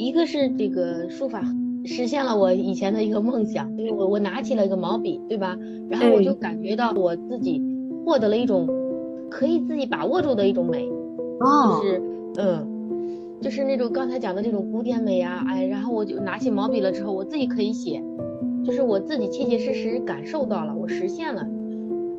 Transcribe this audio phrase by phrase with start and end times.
[0.00, 1.44] 一个是这个书法
[1.84, 5.58] 实现了我以前的一个梦想，因为我我拿起了一个毛笔，对吧？
[5.90, 7.62] 然后我就感觉到我自己
[8.04, 8.66] 获得了一种
[9.30, 12.02] 可以自己把握住的一种美，就是
[12.38, 12.66] 嗯，
[13.42, 18.02] 就是那种刚才讲的这种古典美啊，哎，然后我就拿起毛笔了之后，我自己可以写，
[18.64, 21.46] 就是我自己切切实实感受到了，我实现了，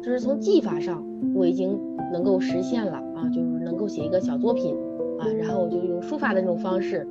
[0.04, 1.04] 就是从技法上
[1.34, 1.80] 我已经
[2.14, 4.76] 能够实现了啊，就是能够写一个小作品。
[5.20, 7.08] 啊，然后我就用书法的这种方式，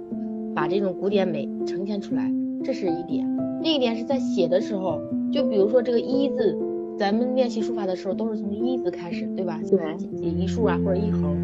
[0.55, 2.33] 把这种古典美呈现出来，
[2.65, 3.27] 这是一点。
[3.63, 5.01] 另一点是在写的时候，
[5.33, 6.59] 就比如说这个一字，
[6.99, 9.61] 咱们练习书法的时候都是从一字开始，对吧？
[9.71, 9.79] 对。
[10.19, 11.37] 写一竖啊或者一横，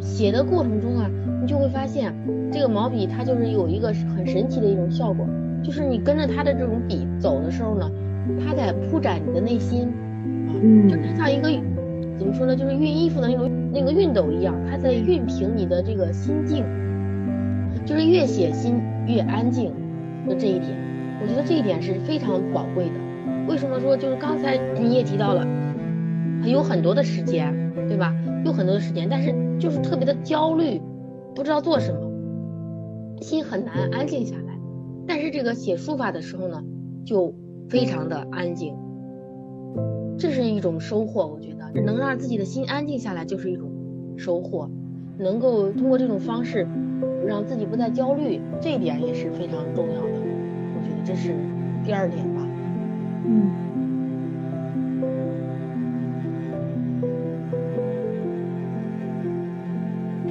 [0.00, 2.14] 写的过程中啊，你就会发现
[2.52, 5.26] 这个毛笔它就是有一个很神奇的一种效果，
[5.62, 7.90] 就是你跟着它的这种笔走的时候呢，
[8.44, 9.88] 它在铺展你的内心，
[10.48, 10.50] 啊，
[10.88, 11.50] 就像一个。
[12.16, 12.54] 怎么说呢？
[12.54, 16.64] 就是熨衣服的那种那个熨斗一样，它在熨平你的这个心境，
[17.84, 19.72] 就是越写心越安静
[20.26, 20.70] 就这一点，
[21.20, 22.92] 我觉得这一点是非常宝贵的。
[23.46, 25.46] 为什么说就是刚才你也提到了，
[26.46, 27.52] 有很多的时间，
[27.88, 28.14] 对吧？
[28.44, 30.80] 有很多的时间，但是就是特别的焦虑，
[31.34, 32.00] 不知道做什么，
[33.20, 34.58] 心很难安静下来。
[35.06, 36.62] 但是这个写书法的时候呢，
[37.04, 37.34] 就
[37.68, 38.74] 非常的安静，
[40.18, 41.82] 这是一种收获，我觉得。
[41.82, 43.70] 能让自己的心安静下来，就是一种
[44.16, 44.70] 收获。
[45.18, 46.66] 能够通过这种方式，
[47.26, 50.20] 让自己不再焦虑，这一点也是非常重要的。
[50.74, 51.34] 我觉得这是
[51.84, 52.42] 第二点吧。
[53.26, 53.50] 嗯。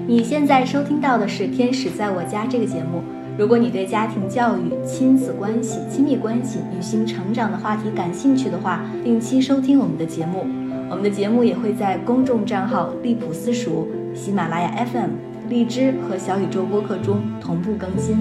[0.06, 3.02] 你现在收听到的是《天使在我家》这个节目。
[3.36, 10.46] 如果你对家庭教育、亲子关系、亲密关系、女性成长的话题感兴趣的话，定期收听我们的节目。
[10.90, 15.10] 我们的节目也会在公众账号“利普私塾”、喜马拉雅 FM、
[15.54, 18.18] 荔枝和小宇宙播客中同步更新。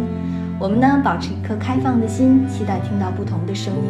[0.61, 3.83] 我们呢，保持一颗开放的心，期待听到不同的声音。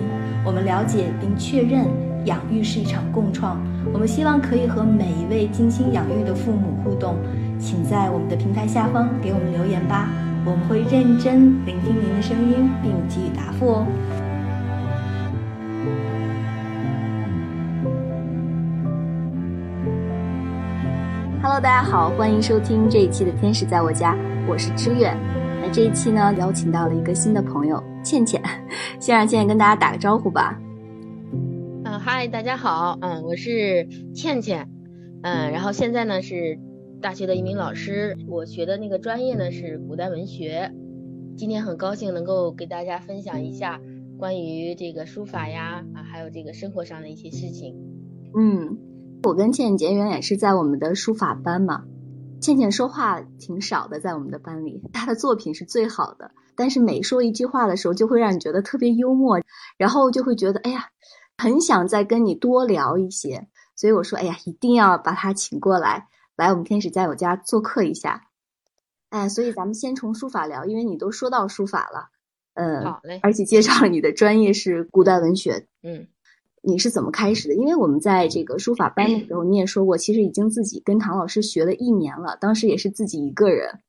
[0.45, 1.85] 我们了解并确认，
[2.25, 3.61] 养育是一场共创。
[3.93, 7.17] 我们希望可以和每一位精心养育的父母互动，
[7.59, 10.09] 请在我们的平台下方给我们留言吧，
[10.47, 13.87] 我们会认真聆听您的声音，并给予答复哦。
[21.63, 24.17] 大家好，欢迎收听这一期的《天使在我家》，
[24.51, 25.17] 我是知月。
[25.61, 28.43] 那这一期呢，邀请到了一个新的朋友，倩倩。
[28.99, 30.61] 先让倩倩跟大家打个招呼吧。
[31.85, 34.69] 嗯，嗨，大家好，嗯，我是倩倩，
[35.23, 36.59] 嗯，然后现在呢是
[37.01, 40.69] 大学的一名老师，我学的那个专业呢是古代文学。
[41.37, 43.81] 今天很高兴能够给大家分享一下
[44.19, 47.77] 关于这个书法呀，啊，还有这个生活上的一些事情。
[48.37, 48.77] 嗯。
[49.25, 51.85] 我跟倩倩结缘也是在我们的书法班嘛。
[52.41, 56.33] 倩倩说话挺少的，在我们的班里，她的作品是最好的。
[56.57, 59.41] 但是每说一句话的时候，就会让你觉得特别幽默，
[59.77, 60.87] 然后就会觉得哎呀，
[61.39, 63.47] 很想再跟你多聊一些。
[63.77, 68.25] 所以我说，哎呀，一定要把她请过来，来我们天使在我家做客一下。
[69.11, 72.09] 哎，所以咱们先从书法聊，因为你都说到书法了，
[72.55, 76.09] 嗯，好嘞，而且介绍了你的专业是古代文学，嗯。
[76.63, 77.55] 你是怎么开始的？
[77.55, 82.39] 因为我们在这个书法班的时候，你也说过，其实已经自己跟唐老师学了一年了。
[82.41, 83.81] 当时也是自己一个人，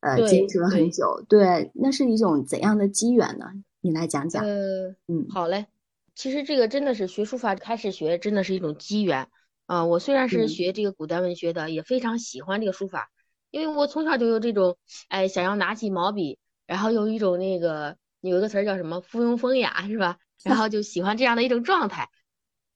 [0.00, 1.24] 呃，坚持了很久。
[1.26, 3.46] 对，那是一种怎样的机缘呢？
[3.80, 4.44] 你来讲讲。
[4.44, 5.66] 呃，嗯，好嘞。
[6.14, 9.28] 其实这个真的是学书法开始学，真的是一种机缘
[9.66, 9.86] 啊。
[9.86, 13.08] 我虽然是学这个古代文学的，也非常喜欢这个书法，
[13.50, 14.76] 因为我从小就有这种，
[15.08, 20.18] 哎，想要拿起毛笔，然后有一种那个有一个词儿叫什么“附庸风雅”是吧？
[20.44, 22.08] 然后就喜欢这样的一种状态。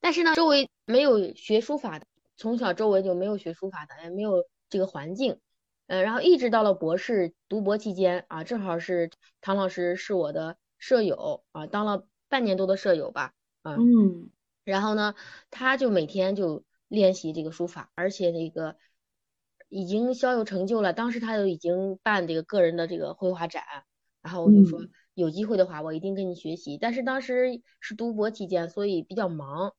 [0.03, 5.39] 但是呢，周围没有学书法的，从小周围就没有学书法的，也没有这个环境，
[5.87, 13.33] 嗯，然后一直到了博士读博期间啊，正好是唐老师是我的舍友啊，当了半年多的舍友吧，
[13.63, 14.31] 啊，嗯，
[14.65, 15.15] 然后呢，
[15.53, 18.77] 他就每天就练习这个书法，而且那个
[19.69, 23.63] 已经小有成就了，当时他就已经办这个个人的这个绘画展，
[24.21, 24.81] 然后我就说
[25.15, 29.73] 有机会的话，我一定跟你学习，但是当时是读博期间，所以比较忙。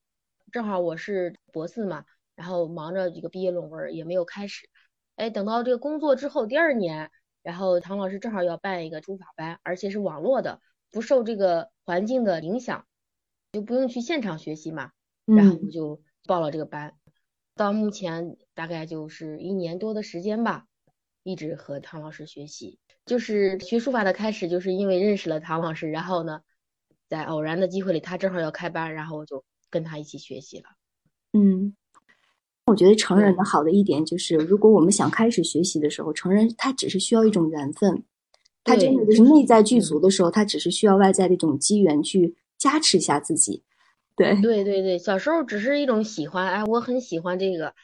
[0.54, 2.04] 正好我是博士嘛，
[2.36, 4.68] 然后忙着这个毕业论文也没有开始，
[5.16, 7.10] 哎，等到这个工作之后第二年，
[7.42, 10.60] 然后唐老师正好要办一个书法班，而且是网络的，
[10.92, 12.86] 不受这个环境的影响，
[13.50, 14.92] 就不用去现场学习嘛，
[15.24, 16.94] 然后我就报了这个班，
[17.56, 20.68] 到目前大概就是一年多的时间吧，
[21.24, 26.42] 一直和唐老师学习，就是学书法的开始就是因为认识了唐老师，然后呢，
[27.08, 29.44] 在偶然的机会里他正好要开班，然后我就。
[29.74, 30.66] 跟他一起学习了，
[31.32, 31.74] 嗯，
[32.66, 38.04] 我觉得成人的好的一点就是，如果我们想开始学习的时候，成人他只是需要一种缘分，
[38.62, 43.64] 他真的就是内在具足的时候，他只是需要外在的一种机缘去加持一下自己。
[44.14, 47.74] 对对对对，小时候只是一种喜欢，哎，我很喜欢这个，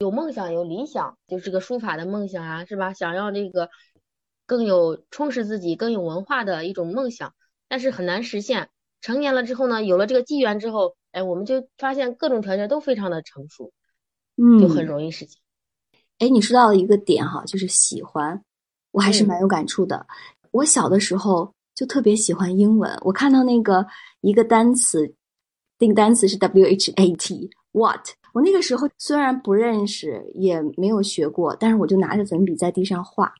[0.00, 2.92] 有梦想有理想，就是个书法的梦想啊，是吧？
[2.92, 3.70] 想要这个
[4.46, 7.34] 更有充实自己、更有文化的一种梦想，
[7.68, 8.68] 但是很难实现。
[9.00, 13.72] 成年了之后呢，有了这个机缘之后，哎，我们就发现各种条件都非常的成熟，
[14.36, 15.40] 嗯，就很容易实现。
[16.18, 18.42] 哎，你说到了一个点哈，就是喜欢，
[18.92, 20.06] 我还是蛮有感触的。
[20.50, 23.86] 我小的时候就特别喜欢英文，我看到那个
[24.20, 25.14] 一个单词。
[25.82, 28.08] 那个单词是 W H A T，What？
[28.34, 33.32] 我那个时候虽然不认识，也没有学过，但是我就拿着粉笔在地上画。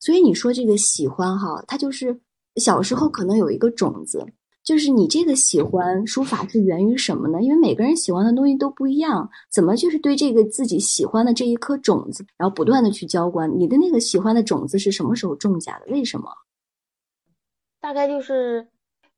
[0.00, 2.20] 所以你说这个喜欢哈，它就是
[2.56, 4.26] 小时候可能有一个种子，
[4.66, 7.40] 就是你这个喜欢书法是源于什么呢？
[7.40, 13.48] 因为每个人喜欢的东西都不一样，怎么就是对这个自己喜欢的这一颗种子，然后不断的去浇灌？
[13.58, 15.86] 你的那个喜欢的种子是什么时候种下的？
[15.86, 16.30] 为什么？
[17.80, 18.68] 大概就是。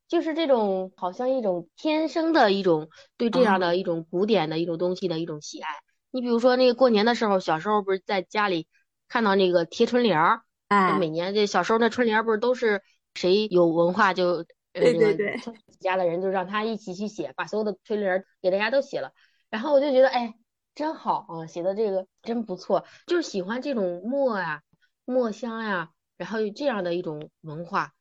[0.09, 5.69] 就是这种好像一种天生的一种对这样的一种古典的一种东西的一种喜爱。
[6.11, 8.67] 你比如说那个过年的时候，小时候不是在家里
[9.07, 12.81] 看到那个贴春联儿，哎，每年这小时候那春联不是都是
[13.13, 14.47] 谁有文化就
[14.79, 15.41] 对对对，
[15.81, 19.13] 家的人就让他一起去写，把所有的春联给大家都写了。
[19.51, 20.35] 然后我就觉得哎，
[20.75, 24.63] 真好啊，写的这个真不错，就是喜欢这种墨呀、
[25.05, 27.93] 墨香呀，然后这样的一种文化。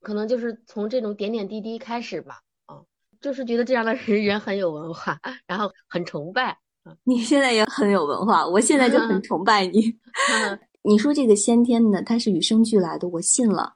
[0.00, 2.82] 可能就是从这种点点滴滴开始吧，啊，
[3.20, 6.58] 就是觉得这样的人人很有文化，然后很崇拜。
[7.02, 9.98] 你现在也很有文化，我现在就很崇拜你。
[10.82, 13.74] 你说这个先天的，它是与生俱来的，我信了。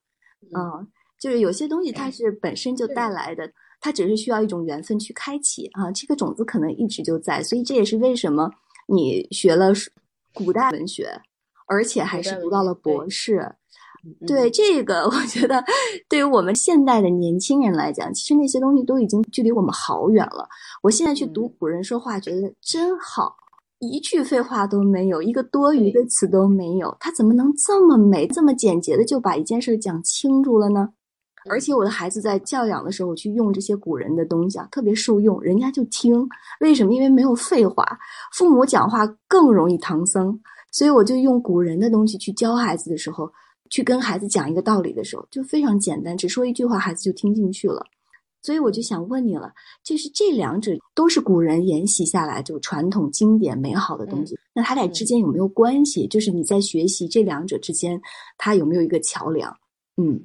[0.56, 0.88] 嗯，
[1.20, 3.48] 就是有些东西它是本身就带来的，
[3.80, 5.92] 它只是需要一种缘分去开启啊。
[5.92, 8.50] 这个种子可能一直就在，所以这也是为什么
[8.88, 9.72] 你学了
[10.32, 11.20] 古代文学，
[11.66, 13.54] 而且还是读到了博士。
[14.26, 15.62] 对这个，我觉得
[16.08, 20.48] 对于我们现代的年轻人来讲，其实那些东西都已经距离我们好远了。
[20.82, 23.36] 我现在去读古人说话，觉得真好，
[23.78, 26.96] 一句废话都没有，一个多余的词都没有。
[26.98, 30.88] 他怎么能这么美、这么简洁的就把一件事讲清楚了呢？
[31.48, 36.28] 而且我的孩子在教养的时候，我去用这些古人的东西啊，特别受用，人家就听。
[36.60, 36.92] 为什么？
[36.92, 37.84] 因为没有废话，
[38.32, 40.38] 父母讲话更容易唐僧，
[40.72, 43.30] 所以我就用古人的东西去教孩子的时候。
[43.72, 47.86] 去跟孩子讲一个道理的时候，就非常简单，只说一句话，孩子就听进去了。
[48.42, 49.52] 所以我就想问你了，
[49.84, 56.04] 就是这两者都是古人沿袭下来就传统经典美好的东西，那他俩之间有没有关系？
[56.08, 58.00] 就是你在学习这两者之间，
[58.36, 59.56] 它有没有一个桥梁？
[59.98, 60.20] 嗯，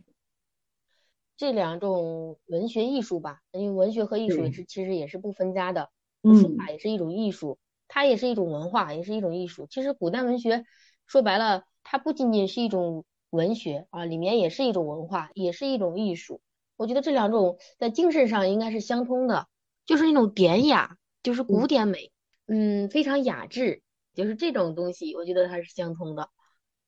[1.37, 5.89] 这两种文学艺术吧，因为文学和艺术也是其实也是不分家的，
[6.23, 9.67] 书法也是一种艺术，它也是一种文化，也是一种艺术。
[9.69, 10.65] 其实古代文学
[11.05, 13.05] 说白了，它不仅仅是一种。
[13.31, 16.39] 文学啊，里面也是一种文化，也是一种艺术。
[16.77, 19.47] 我觉得这两种在精神上应该是相通的，
[19.85, 22.13] 就是那种典雅，就是古典美，
[22.45, 23.81] 嗯，非常雅致，
[24.13, 26.29] 就是这种东西，我觉得它是相通的，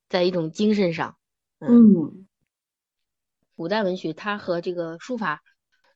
[0.08, 1.18] 在一种精神上，
[1.60, 2.27] 嗯，
[3.58, 5.44] 古代文学它和这个书法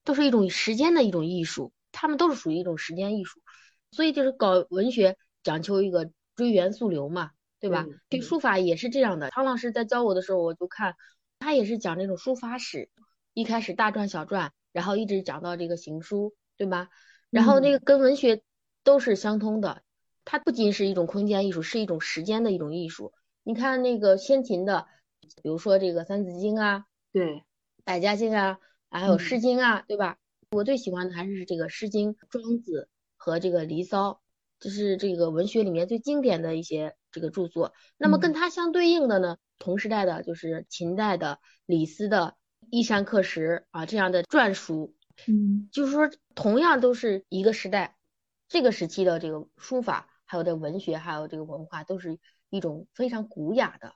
[0.04, 3.40] 都是一种时间的一种艺术，他们都是属于一种时间艺术，
[3.92, 7.32] 所以就是搞文学讲求一个追源溯流嘛。
[7.62, 7.86] 对吧？
[8.10, 9.30] 对书法也是这样的。
[9.30, 10.96] 汤老师在教我的时候，我就看
[11.38, 12.90] 他也是讲这种书法史，
[13.36, 16.90] 一开始大篆小篆，然后一直讲到这个行书，对吧？
[17.30, 18.42] 然后那个跟文学
[18.84, 19.84] 都是相通的。
[20.26, 23.14] 它不仅是一种空间艺术，是一种时间的一种艺术。
[23.44, 24.88] 你看那个先秦的，
[25.44, 27.26] 比如说这个《三字经》啊，对，
[27.84, 28.60] 《百家姓》啊，
[28.90, 30.18] 还有《诗经》啊，对吧？
[30.52, 34.12] 我最喜欢的还是这个《诗经》《庄子》和这个《离骚》。
[34.60, 37.74] 这是这个文学里面最经典的一些这个著作。
[37.98, 42.36] 那么跟它相对应的呢，同时代的就是秦代的李斯的
[42.70, 44.96] 《衣山刻石》啊这样的篆书。
[45.28, 47.98] 嗯，就是说同样都是一个时代，
[48.48, 52.20] 这个时期的这个书法，还有这文学，还有这个文化，都是
[52.52, 53.96] 一种非常古雅的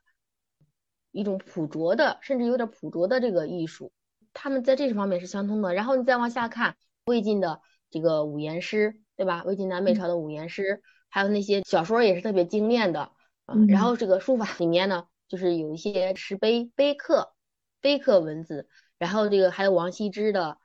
[1.16, 3.92] 一种朴拙的，甚至有点朴拙的这个艺术。
[4.34, 5.74] 他们在这方面是相通的。
[5.74, 9.00] 然后你再往下看魏晋的这个五言诗。
[9.18, 9.44] 对吧？
[9.46, 13.00] 魏晋南北朝的五言诗，还有那些小说也是特别精炼的
[13.46, 13.56] 啊。
[13.70, 17.32] 然后这个书法里面呢，就是有一些石碑、碑刻、
[17.80, 18.68] 碑刻文字。
[19.00, 20.58] 然后这个还有王羲之的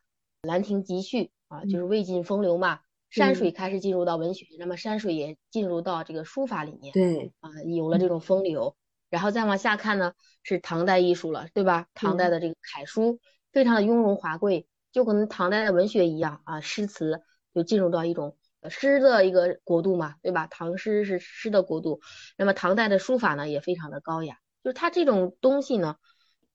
[0.49, 6.93] 《兰亭集序》啊，就是魏晋风流嘛，山水开始进入到文学，那么山水也进入到这个书法里面。
[6.93, 8.75] 对啊，有了这种风流。
[9.11, 11.89] 然后再往下看呢，是唐代艺术了，对吧？
[11.93, 13.21] 唐代的这个楷书
[13.53, 18.37] 非常的雍容华贵，就跟唐代的文学一样啊，诗词就进入到一种。
[18.69, 20.47] 诗的一个国度嘛，对吧？
[20.47, 22.03] 唐诗是诗的国度，
[22.37, 25.97] 那么唐代的书法呢也非常的高雅，就是它这种东西呢，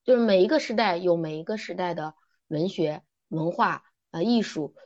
[0.04, 2.14] 就是每一个时代有每一个时代的
[2.46, 3.82] 文学、文化
[4.12, 4.76] 啊、艺术，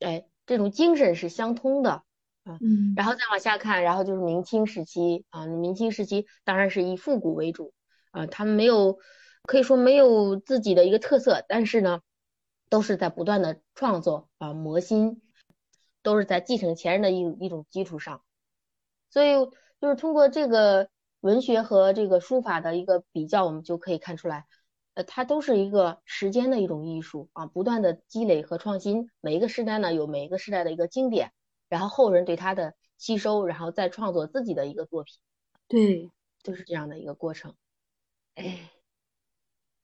[0.00, 2.04] 哎，这种精神是相通的
[2.46, 2.58] 啊。
[2.62, 7.72] 嗯，然后再往下看，然后就是明清时期啊，明清时期当然是以复古为主
[8.12, 8.98] 啊，他们没有
[9.42, 12.00] 可以说没有自己的一个特色，但是呢，
[12.70, 15.20] 都是在不断的创作啊，磨新，
[16.02, 18.22] 都是在继承前人的一一种基础上，
[19.10, 19.34] 所以
[19.80, 20.88] 就是通过这个
[21.20, 24.46] 文学和这个书法的一个比较，我们就可以看出来，
[24.94, 31.32] 呃，它都是一个时间的一种艺术啊，不断的积累和创新，每一个时代呢有每一个时代的一个经典，
[31.68, 35.14] 然后后人对他的吸收，然后再创作自己的一个作品，
[35.68, 36.10] 对，
[36.42, 37.52] 就是这样的一个过程。
[38.34, 38.70] 哎，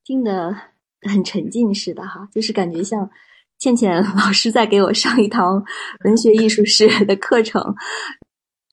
[0.04, 0.54] 听得
[1.02, 3.10] 很沉浸式的哈，就是感觉像
[3.58, 5.64] 倩倩老师在给我上一堂
[6.04, 7.74] 文学艺术史的课程。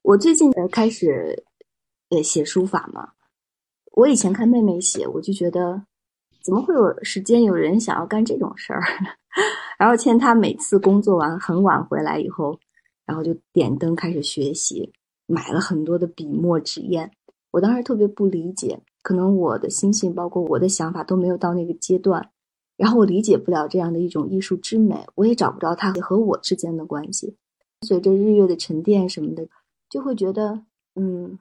[0.02, 1.44] 我最近才开始
[2.10, 3.14] 呃写书法嘛，
[3.94, 5.84] 我以前看妹妹写，我就觉得
[6.42, 8.82] 怎么会有时间有人想要干这种事儿？
[9.78, 12.60] 然后倩她每次工作完很晚回来以后，
[13.10, 14.94] 然后就点灯开始学习，
[15.26, 17.10] 买了很多的笔墨纸砚。
[17.50, 18.80] 我当时特别不理解。
[19.02, 22.30] 可能我的心性，包括我的想法都没有到那个阶段，
[22.78, 27.36] 然后我理解不了这样的一种艺术之美，我也找不着它和我之间的关系。
[27.88, 29.48] 随着日月的沉淀什么的，
[29.90, 30.62] 就会觉得，
[30.96, 31.40] 嗯，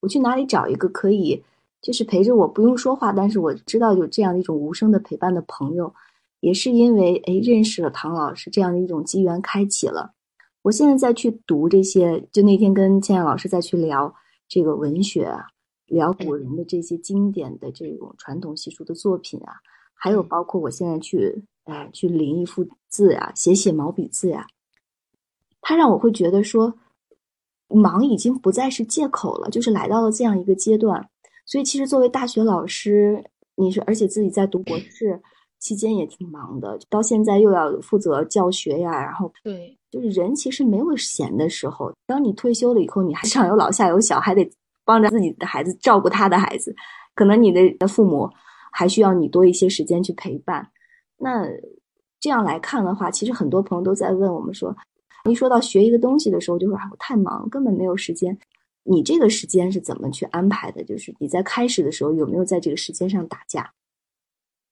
[0.00, 1.42] 我去哪里找一个可以
[1.82, 5.92] 就是陪着我不用说话，但是我知道有这样的一种无声的陪伴的朋友，
[6.38, 10.14] 也是因为哎认识了唐老师这样的一种机缘开启了。
[10.62, 14.14] 我现在再去读这些，就那天跟倩倩老师再去聊
[14.48, 15.46] 这个文学啊。
[15.86, 19.54] 聊古人的这些经典的这种传统习俗的作品啊，
[19.92, 24.46] 还有包括我现在去哎去临一幅字呀，写写毛笔字呀，
[25.60, 26.72] 它让我会觉得说，
[27.66, 31.10] 忙已经不再是借口了，就是来到了这样一个阶段。
[31.44, 33.24] 所以其实作为大学老师，
[33.56, 35.20] 你是而且自己在读博士
[35.58, 41.92] 期间也挺忙的，到现在又要负责教学呀，然后对，就是人其实没有闲的时候。
[42.06, 44.50] 当你退休了以后，你还上有老下有小，还得。
[44.82, 46.74] 帮着自己的孩子照顾他的孩子，
[47.14, 48.28] 可能你的父母
[48.72, 50.68] 还需要你多一些时间去陪伴。
[51.16, 51.46] 那
[52.18, 54.74] 这样来看的话，其实很多朋友都在问我们说，
[55.28, 58.36] 一说到学一个东西的时候，就说我太忙，根本没有时间。
[58.82, 60.82] 你这个时间是怎么去安排的？
[60.82, 63.72] 就是你在开始的时候有没有在这个时间上打架？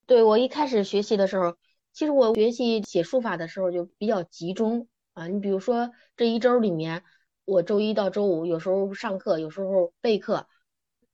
[0.05, 1.55] 对我一开始学习的时候，
[1.93, 5.27] 其实我学习写书法的时候就比较集中啊。
[5.29, 7.03] 你比如说这一周里面。
[7.51, 10.47] 我周一到周五有时候上课，有时候备课。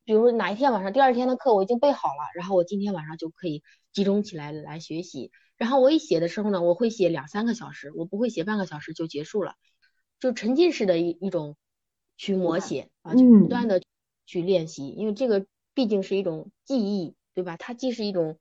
[0.03, 5.31] 比如哪一天晚上，第二天的课我已经备好了，然后我今天晚上就可以集中起来来学习。
[5.57, 9.55] 然后我一写的时候呢，我会写两三个小时，我不会写半个小时就结束了，
[10.19, 11.57] 就沉浸式的一一种
[12.17, 13.81] 去默写啊，就不断的
[14.27, 14.89] 去练习。
[14.89, 17.57] 因为这个毕竟是一种记忆，对吧？
[17.57, 18.41] 它既是一种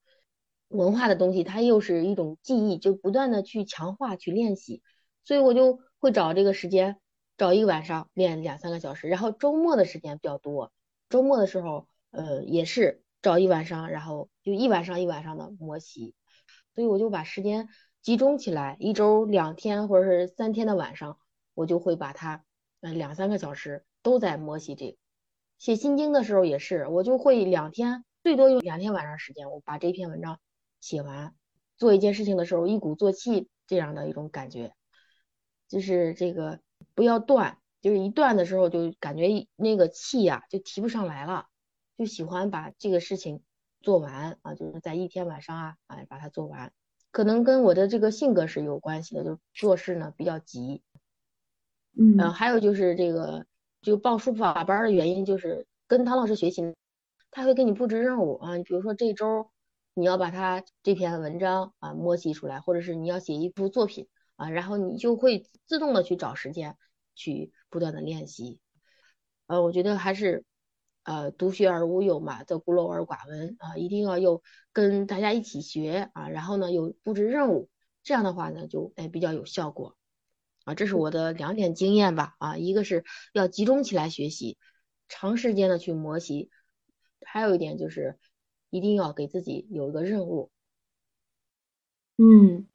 [0.70, 4.82] 文化的东西，它又是一种记忆，就不断的去强化去练习。
[5.26, 6.98] 所以我就会找这个时间。
[7.36, 10.72] 找一个晚上练两三个小时，然后周末的时间比较多。
[11.10, 16.14] 周末的时候，呃，也是找一晚上，然后就一晚上一晚上的磨习。
[16.76, 17.70] 所以我就把时间
[18.04, 21.18] 集中起来，一周两天或者是三天的晚上，
[21.56, 22.46] 我就会把它，
[22.82, 24.98] 呃，两三个小时都在磨习这个。
[25.58, 30.40] 写心经的时候也是，我就会两天，最多用两天晚上时间，我把这篇文章
[30.80, 31.34] 写完。
[31.78, 34.76] 做一件事情的时候，一鼓作气这样的一种感觉，
[35.74, 36.60] 就是这个。
[36.96, 41.48] 不要断，就是一断的时候就感觉那个气呀就提不上来了，
[41.98, 43.42] 就喜欢把这个事情
[43.82, 46.72] 做完啊，就是在一天晚上啊啊把它做完，
[47.10, 50.84] 可能跟我的这个性格是有关系的，就做事呢比较急。
[51.98, 53.48] 嗯，还有就是这个
[53.82, 56.76] 就报书法班的原因，就是跟唐老师学习，
[57.32, 59.50] 他会给你布置任务啊，你比如说这周
[59.96, 64.08] 你要把他这篇文章啊摸析出来，或者是你要写一幅作品。
[64.36, 66.78] 啊，然后你就会自动的去找时间
[67.16, 68.60] 去不断的练习，
[69.48, 70.44] 呃，我觉得还是
[71.04, 77.70] 呃独学而无友嘛，则孤陋而寡闻啊，一定要又跟大家一起学啊，然后呢又布置任务，
[78.04, 79.98] 这样的话呢就哎比较有效果。
[80.66, 84.58] 啊，这是我的两点经验吧啊，一个是要集中起来学习，
[85.10, 86.50] 长时间的去磨习，
[87.26, 88.18] 还有一点就是
[88.70, 90.52] 一定要给自己有一个任务，
[92.18, 92.66] 嗯。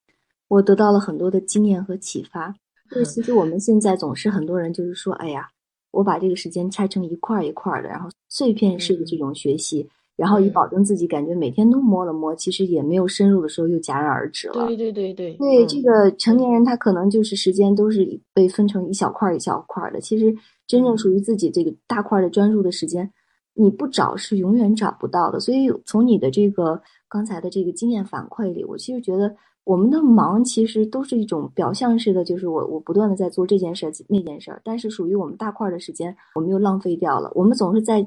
[0.48, 2.54] 我得到了很多的经验和启发。
[2.90, 5.48] 就是其实我们现在总是很多人就是说，哎呀，
[5.90, 9.86] 我把这个时间拆成一块一块的，然后碎片式的这种学习，
[10.16, 14.66] 然后以保证自己感觉每天都摸了摸，其实也没有深入的时候又戛然而止了。
[14.66, 15.34] 对对对对。
[15.34, 20.00] 对这个成年人，他可能就是时间都是被分成一小块一小块的。
[20.00, 20.34] 其实
[20.66, 23.10] 真正属于自己这个大块的专注的时间，
[23.52, 25.38] 你不找是永远找不到的。
[25.38, 29.34] 所以从你的这个刚才的这个经验反馈里，我其实觉得
[29.64, 37.30] 我们的忙其实都是一种表象式的，就是我我不断的在做这件事儿那件事儿，但是属于我们大块的时间我们又浪费掉了。
[37.34, 38.06] 我们总是在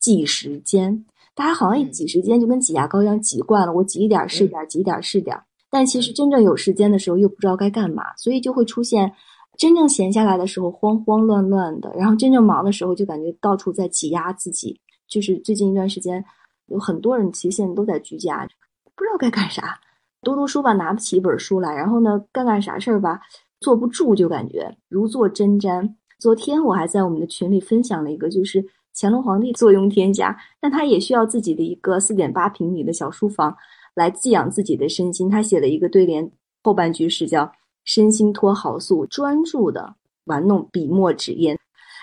[0.00, 1.04] 挤时间，
[1.34, 5.36] 大家好像一挤时间就跟挤牙膏一样挤惯了，我挤一点是点，挤一点是点。
[5.70, 9.12] 但其实真正有时间的时候又不知道该干嘛，所以就会出现
[9.56, 14.80] 真正闲下来的时候慌慌乱乱的，然后真正忙的时候就感觉到处在挤压自己。
[15.08, 16.24] 就是最近一段时间，
[16.68, 18.48] 有很多人其实现在都在居家，
[18.94, 19.80] 不知道该干啥，
[20.22, 23.20] 读读书吧，拿不起一本书来，然后呢，干干啥事儿吧，
[23.60, 25.94] 坐不住，就感觉如坐针毡。
[26.18, 33.56] 昨天我还在我们的群里分享了一个，就是乾隆皇帝坐拥天下，但他也需要自己的一个四点八平米的小书房。
[33.94, 36.30] 来寄养自己的身心，他写了一个对联，
[36.62, 39.92] 后半句是叫“身心托好素，专注的
[40.26, 41.58] 玩弄笔墨纸砚”。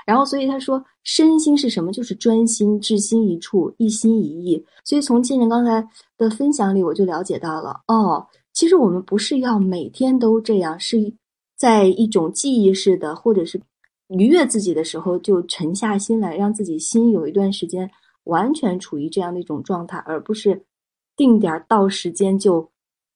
[0.05, 1.91] 然后，所以他说身心是什么？
[1.91, 4.63] 就是专心，至心一处，一心一意。
[4.83, 5.85] 所以从亲人刚才
[6.17, 11.13] 的分享里，我就了解到了，哦，其实我们不是要每天都这样，是
[11.57, 13.59] 在一种记忆式的，或者是
[14.09, 17.89] 愉悦自己的时候，就沉下心来，让自己心有一段时间
[18.25, 20.63] 完全处于这样的一种状态，而不是。
[21.17, 22.69] 定点到时间就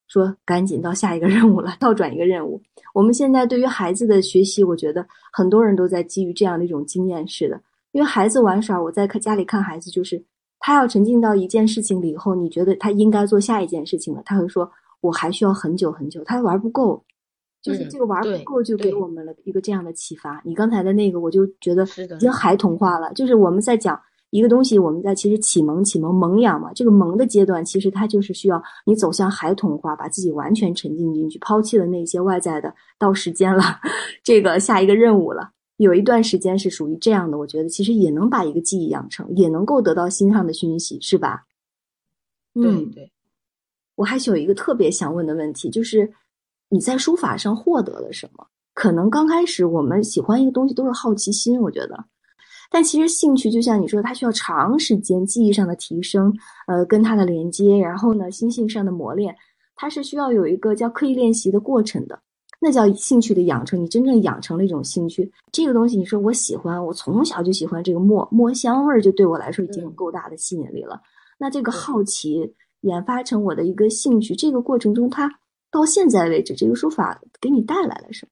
[0.10, 2.62] 说赶紧到下一个任务了， 倒转一个任务。
[2.94, 7.62] 我们现在对于孩子的学习，我觉得很多人都在基于这样的一种经验式的。
[7.92, 10.22] 因为孩子玩耍，我在看家里看孩子，就是
[10.60, 14.70] 他要沉浸到一件事情里以后，你觉得他应该做下一件事情了，他会说
[15.02, 17.04] 我还需要很久很久，他玩不够，
[17.62, 20.42] 就是这个玩不够就给我们了一个这样的启发。
[20.44, 24.00] 你刚才的那个，我就觉得已经孩童化了，就是我们在讲。
[24.32, 32.74] 一个东西，我们在其实启蒙、启蒙、萌养嘛，这个萌的阶段，其实它就是需要你走向孩童化，把自己完全沉浸进去，抛弃了那些外在的。
[33.00, 33.64] 到时间了，
[34.24, 41.46] 这个下一个任务了，有一段时间是属于这样的，我觉得其实也能把一个记忆养成，也能够得到心上的讯息，是吧？
[42.54, 43.12] 嗯，对。
[43.96, 46.10] 我还是有一个特别想问的问题，就是
[46.70, 48.46] 你在书法上获得了什么？
[48.74, 52.06] 可能刚开始我们喜欢一个东西都是好奇心，我觉得。
[52.72, 56.32] 但其实兴趣就像你说，它需要长时间记忆上的提升，
[56.68, 59.36] 呃，跟它的连接，然后呢，心性上的磨练，
[59.76, 62.22] 它是需要有一个叫刻意练习的过程的，
[62.60, 63.82] 那叫兴趣的养成。
[63.82, 71.02] 你真正养成了一种兴趣，这个东西，你说我喜欢，我从小就喜欢这个墨，墨香味儿就对我来说已经有够大的吸引力了。
[71.40, 75.28] 那这个好奇研发成我的一个兴趣，这个过程中，它
[75.72, 78.32] 到现在为止，这个书法给你带来了什么？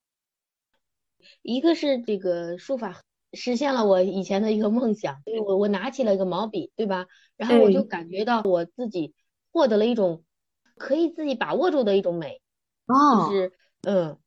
[1.41, 3.01] 一个是这个书法。
[3.37, 7.07] 实现了我以前的一个梦想，对我我拿起了一个毛笔，对吧？
[7.37, 9.13] 然后我就感觉到我自己
[9.51, 10.23] 获得了一种
[10.75, 12.41] 可以自己把握住的一种美，
[12.87, 14.17] 就是嗯，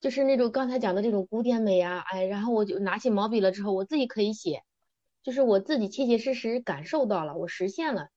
[0.00, 4.62] 就是那种刚才讲的这种古典美啊，哎，然后我就拿起毛笔了之后，我自己可以写，
[5.22, 8.08] 就是我自己切切实实感受到了，我实现了，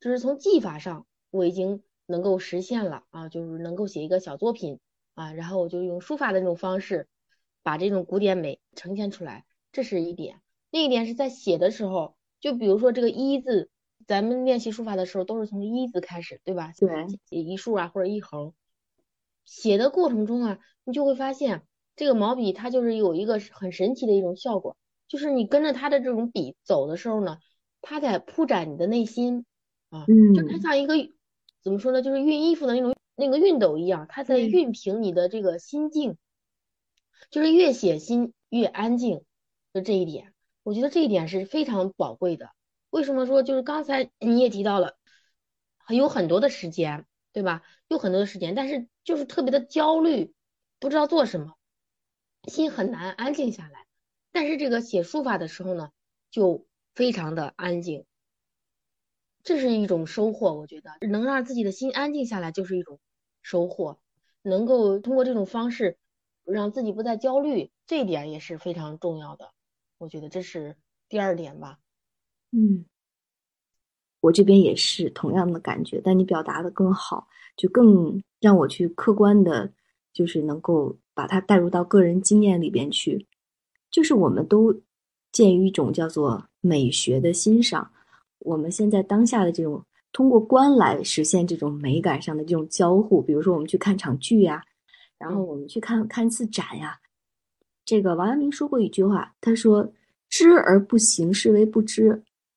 [0.00, 4.80] 就是从技法上我已经能够实现了啊，就是能够写一个小作品
[5.14, 7.06] 啊，然后我就用书法的那种方式
[7.62, 9.44] 把这种古典美呈现出来。
[9.72, 13.70] 这是一点，另一点是在写的时候，就比如说这个一字，
[14.06, 16.72] 咱们练习书法的时候都是从一字开始，对吧？
[16.86, 18.54] 对，写一竖啊或者一横，
[19.44, 21.62] 写的过程中啊，你就会发现
[21.96, 24.76] 这个毛笔它就是有一个很神奇的一种效果，
[25.06, 27.38] 就是你跟着它的这种笔走的时候呢，
[27.82, 29.44] 它在铺展你的内心
[29.90, 30.94] 啊，就它像一个
[31.62, 36.16] 怎么说呢，就是熨衣服的那种那个熨斗一样，它在熨平你的这个心境，
[37.30, 39.22] 就是越写心越安静。
[39.82, 42.50] 这一点，我觉得这一点是非常宝贵的。
[42.90, 44.96] 为什么说就是刚才你也提到了，
[45.88, 47.62] 有很多的时间，对吧？
[47.88, 50.34] 有很多的时间，但是就是特别的焦虑，
[50.78, 51.54] 不知道做什么，
[52.44, 53.86] 心很难安静下来。
[54.32, 55.90] 但是这个写书法的时候呢，
[56.30, 58.04] 就非常的安静，
[59.42, 60.54] 这是一种收获。
[60.54, 62.98] 我觉得能让自己的心安静下来，就是一种
[63.42, 63.98] 收获。
[64.42, 65.98] 能够通过这种方式
[66.44, 69.52] 让自己不再焦虑，这一点也是非常重要的。
[69.98, 70.76] 我觉得这是
[71.08, 71.78] 第二点吧。
[72.52, 72.86] 嗯，
[74.20, 79.72] 我这边也是同样的感觉，但你表达的更好，就更让我去客观的，
[80.12, 83.26] 就是能够把它带入到个人经验里边去。
[83.90, 84.82] 就是我们都
[85.32, 87.90] 鉴于一种叫做美学的欣赏，
[88.38, 94.62] 我们现在当下的这种通过观来实现这种美感上的这种交互，比如说我们去看场剧呀，
[95.18, 96.98] 然后我们去看看次展呀。
[97.88, 99.90] 这个王阳明说过一句话，他说
[100.28, 102.12] ：“知而不行，是为不知；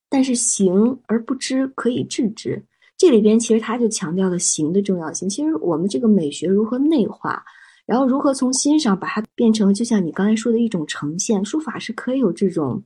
[0.09, 2.61] 但是行而不知，可以治之。”
[2.99, 5.29] 这里边其实他就强调了行的重要性。
[5.29, 7.41] 其实我们这个美学如何内化，
[7.85, 12.83] 然后如何从欣赏把它变成，就像你刚才说的一种呈现，书法是可以有这种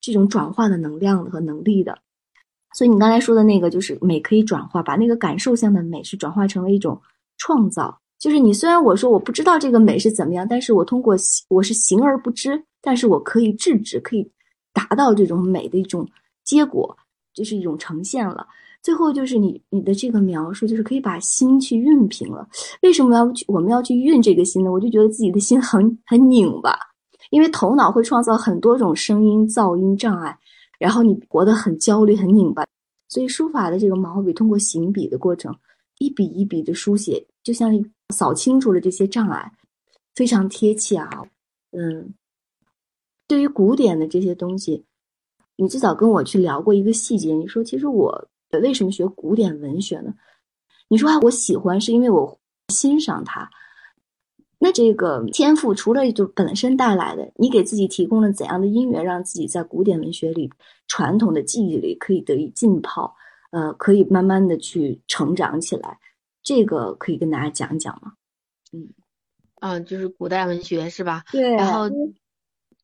[0.00, 1.98] 这种转化的能量和能力的。
[2.76, 7.02] 所以你刚才说的那个，就是美可以转化，把那个感受向的美是转化成了一种
[7.36, 8.00] 创造。
[8.24, 11.14] 就是你虽然我说我不知道这个美是怎么样，但是我通过
[11.48, 14.26] 我是行而不知，但是我可以制止，可以
[14.72, 16.08] 达到这种美的一种
[16.42, 16.96] 结果，
[17.34, 18.46] 这是一种呈现了。
[18.82, 22.48] 最后就是你你的这个描述，就是可以把心去熨平了。
[22.80, 24.72] 为什么要去我们要去熨这个心呢？
[24.72, 26.74] 我就觉得自己的心很很拧巴，
[27.28, 30.34] 因为头脑会创造很多种声音、噪音障碍。
[30.78, 32.64] 然后你活得很焦虑、很拧巴，
[33.10, 35.54] 所以书法的这个毛笔通过行笔的过程，
[35.98, 37.70] 一笔一笔的书写，就像
[38.12, 39.52] 扫清楚了这些障碍，
[40.14, 41.08] 非常贴切啊。
[41.70, 42.14] 嗯，
[43.26, 44.84] 对于古典的这些东西，
[45.56, 48.28] 你最早跟我去聊过一个细节，你说其实我
[48.62, 50.14] 为什么学古典文学呢？
[50.88, 52.38] 你说啊，我喜欢是因为我
[52.68, 53.48] 欣赏它。
[54.58, 60.50] 那这个天赋除了就本身带来的，你给自己提供了怎样的因缘，让自己在古典文学里、
[60.86, 63.14] 传统的记忆里可以得以浸泡，
[63.50, 65.98] 呃，可以慢慢的去成长起来，
[66.44, 68.12] 这个可以跟大家讲讲吗？
[68.72, 68.90] 嗯，
[69.56, 71.24] 啊，就是古代文学是吧？
[71.32, 71.56] 对。
[71.56, 71.90] 然后，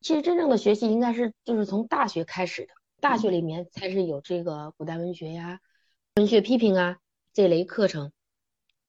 [0.01, 5.61] 其实真正的学习应该是就是从大学开始的，大学里面才是有这个古代文学呀、
[6.15, 6.97] 文学批评啊
[7.31, 8.11] 这类课程。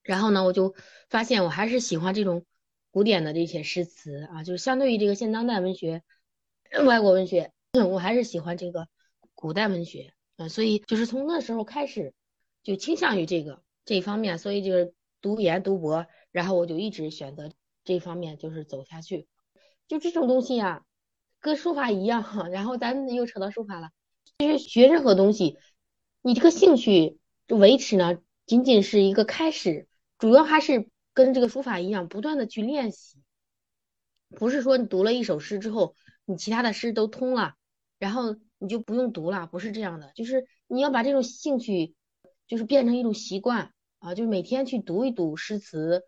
[0.03, 0.75] 然后呢，我就
[1.09, 2.45] 发现我还是喜欢这种。
[2.95, 6.03] 古典的这些诗词啊，就是相对于这个现当代文学、
[6.85, 7.51] 外国文学，
[7.91, 8.87] 我还是喜欢这个
[9.35, 12.13] 古代文学啊，所以就是从那时候开始
[12.63, 17.51] 就倾向于这个这方面，所以就是读研读博，然后我就一直选择
[17.85, 19.27] 这方面就是走下去。
[19.89, 20.85] 就这种东西啊，
[21.41, 23.91] 跟书法一样，然后咱又扯到书法了。
[24.39, 25.59] 其实学任何东西，
[26.21, 27.19] 你这个兴趣
[27.49, 30.89] 维持呢，仅仅是一个开始，主要还是。
[31.15, 33.19] 跟这个书法一样，不断的去练习，
[34.31, 37.53] 不是说你读了一首诗之后，你其他的诗都通了，
[37.99, 41.95] 然后你就不用读了，不是这样的，就是你要把这种兴趣，
[42.53, 46.05] 就是变成一种习惯啊，就是每天去读一读诗词，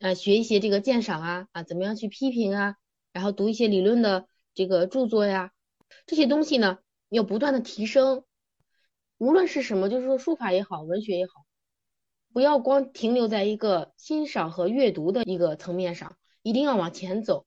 [0.00, 2.74] 啊，学一些这个鉴赏啊，啊，怎么样去批评啊，
[3.12, 5.52] 然后读一些理论的这个著作呀，
[6.04, 6.78] 这些东西呢，
[7.10, 8.24] 要不断的提升，
[9.18, 11.46] 无论是什么，就是说书法也好，文学也好。
[12.32, 17.46] 不要光停留在一个欣赏和阅读的一个层面上，一定要往前走。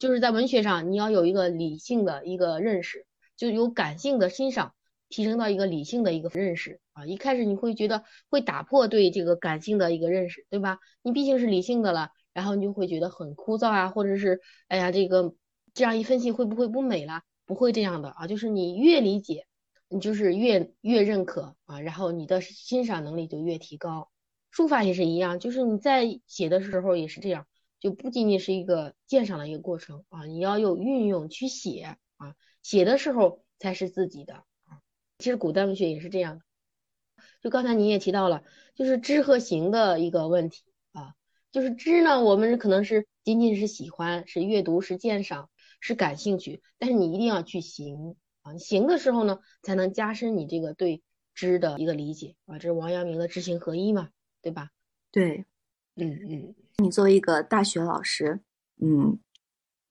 [0.00, 3.06] 就是在文学上，你要有一个理性的一个认识，
[3.36, 4.74] 就有感性的欣赏
[5.12, 7.06] 提升到一个理性的一个认识啊。
[7.06, 10.80] 一开始你会觉得会打破对这个感性的一个认识，对吧？
[11.02, 15.34] 你毕竟是理性的了，然后你就会觉得很枯燥啊，或者是哎呀，这个
[15.74, 17.22] 这样一分析会不会不美了？
[17.46, 19.46] 不会这样的啊，就是你越理解。
[19.94, 24.10] 你就是越越认可啊，然后你的欣赏能力就越提高。
[24.50, 27.46] 书法也是一样，就是你在写的时候也是这样，
[27.78, 34.44] 就不仅仅是一个鉴赏的一个过程啊，你要有运用去写啊，写的时候才是自己的。
[35.22, 36.44] 其实古代文学也是这样的，
[37.40, 38.42] 就刚才你也提到了，
[38.74, 41.14] 就是知和行的一个问题啊，
[41.52, 48.16] 就是知呢，我们可能是仅仅是喜欢，是阅读，是鉴赏，是感兴趣，但是你一定要去行。
[48.42, 51.00] 啊，行的时候呢，才能加深你这个对
[51.32, 54.08] 知的一个理解啊，这是王阳明的知行合一嘛，
[54.42, 54.70] 对吧？
[55.12, 55.44] 对，
[55.94, 58.40] 嗯嗯，你作为一个大学老师，
[58.80, 59.20] 嗯，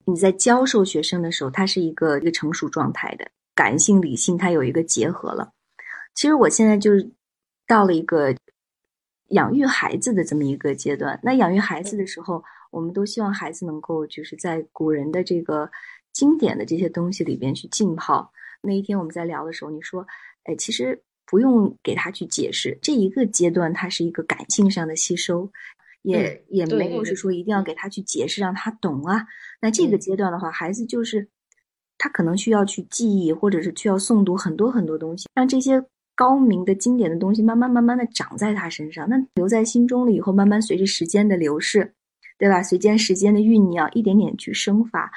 [0.04, 5.52] 你在教授学生的时候，他是一个一个成熟状态的，感性理性它有一个结合了。
[6.14, 7.10] 其实我现在就是
[7.66, 8.34] 到了一个
[9.28, 11.18] 养育孩子的这么一个阶段。
[11.22, 15.70] 那养育孩子的时候，我们都希望孩子能够就是在古人的这个
[16.12, 18.30] 经典的这些东西里边去浸泡。
[18.60, 20.06] 那一天我们在聊的时候，你说，
[20.44, 25.50] 哎，其实不用给他去解释，这一个阶段它是一个感性上的吸收，
[26.02, 29.26] 也也没有是说一定要给他去解释让他懂啊。
[29.60, 31.26] 那这个阶段的话，孩子就是
[31.98, 35.82] 他可能需要去记忆，或者是需要诵读很多很多东西，让这些
[36.14, 41.94] 高明的经典的东西慢慢慢慢的长在他身上，那留在心中了以后，慢慢随着时间的流逝，
[42.38, 42.62] 对吧？
[42.62, 45.10] 随间时间的酝酿，一点点去生发。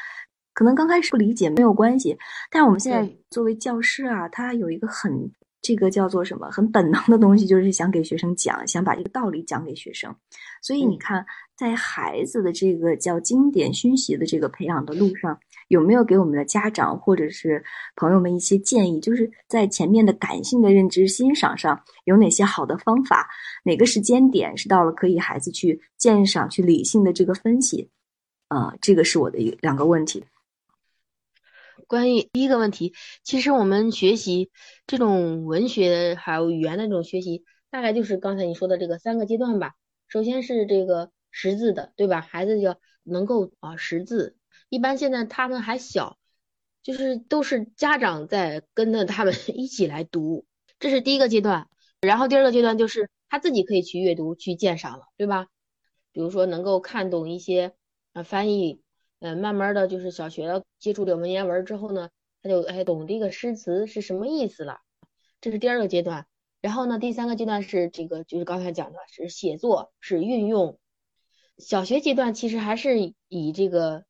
[0.53, 2.17] 可能刚开始不理解没有关系，
[2.49, 5.29] 但是我们现在作为教师啊，他有一个很
[5.65, 10.15] 这个叫做什么很本能的东西，就是想给学生讲，想把这个道理讲给学生。
[10.61, 11.25] 所以你看，
[11.57, 17.63] 在孩子的这个叫经典熏习的这个培养的路上，有没有给我们的家长或者是
[17.95, 18.99] 朋友们一些建议？
[18.99, 23.27] 就是在前面的感性的认知欣赏上有哪些好的方法？
[23.63, 27.89] 哪个时间点是到了可以孩子去鉴赏、去理性的这个分析？
[28.49, 30.23] 啊，这个是我的一两个问题。
[31.87, 32.93] 关于第一个问题，
[33.23, 34.51] 其实我们学习
[34.87, 39.73] 这种文学还有语言的这种学习，大概就是刚才你说的这个三个阶段吧。
[40.07, 42.21] 首先是这个识字的，对吧？
[42.21, 44.37] 孩子要能够啊识字。
[44.69, 46.17] 一般现在他们还小，
[46.83, 50.45] 就是都是家长在跟着他们 一起来读，
[50.79, 51.67] 这是第一个阶段。
[52.01, 55.47] 然后第二个阶段就是他自己可以去阅读、去鉴赏了，对吧？
[56.11, 57.73] 比如说能够看懂一些
[58.13, 58.81] 啊翻译，
[59.25, 62.09] 嗯，慢慢的就是小学接触了文言文之后呢，
[62.43, 64.81] 他就哎懂这个诗词是什么意思了，
[65.41, 66.27] 这是第二个阶段。
[66.61, 70.77] 然后呢，第三个阶段是这个就是刚才讲的是写作，是运用。
[71.57, 74.05] 小学阶段其实还是以这个。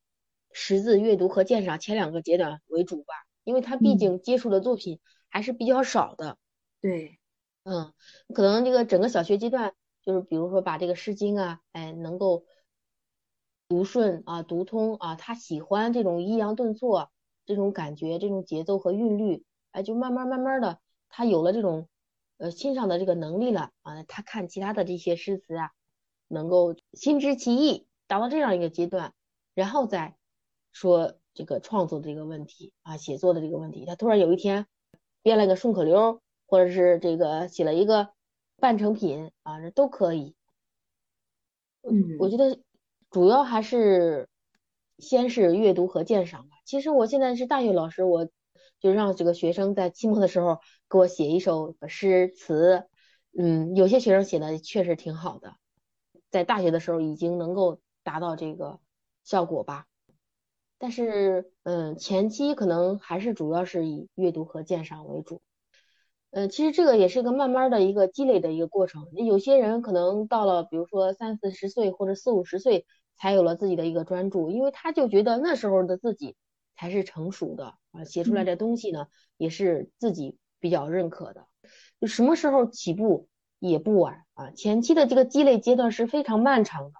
[0.57, 6.37] 识字、阅读和鉴赏前两个阶段为主吧，因为他毕竟接触的作品还是比较少的。
[6.81, 7.19] 对，
[7.63, 7.91] 嗯，
[8.33, 12.45] 可能这个整个小学阶段，就是比如说把这个《诗经》啊，哎，能够
[13.67, 17.11] 读顺啊、读通啊，他喜欢这种抑扬顿挫
[17.45, 21.87] 这种感觉、这种节奏和韵律，哎，就慢慢慢慢的，他有了这种
[22.37, 25.71] 呃欣赏的这个能力了啊，他看其他的这些诗词啊，
[26.27, 29.13] 能够心知其意，达到这样一个阶段，
[29.53, 30.15] 然后再。
[30.77, 34.67] 说这个创作的这个问题啊，写作的这个问题，他突然有一天
[35.21, 38.09] 编了个顺口溜，或者是这个写了一个
[38.57, 40.35] 半成品啊，这都可以。
[41.83, 42.59] 嗯，我觉得
[43.15, 44.27] 主要还是
[44.97, 46.57] 先是阅读和鉴赏吧。
[46.65, 48.27] 其实我现在是大学老师，我
[48.81, 52.83] 就让这个学生在期末的时候给我写一首诗词，
[53.37, 55.53] 嗯，有些学生写的确实挺好的，
[56.29, 58.81] 在大学的时候已经能够达到这个
[59.23, 59.85] 效果吧。
[60.77, 65.41] 但是，嗯，前期可能还是主要是以阅读和鉴赏为主。
[66.31, 69.07] 嗯，其实这个也是一个慢慢的一个积累的一个过程。
[69.13, 72.85] 有些人可能到了，比如说三四十岁或者四五十岁，
[73.17, 76.35] 才有了自己的一个专注，因为他就觉得那时候的自己
[76.75, 81.47] 才是成熟的啊，写出来的东西呢也是自己比较认可的。
[81.99, 83.27] 就什么时候起步
[83.59, 86.93] 也不晚啊，前期的这个积累阶段是非常漫长的。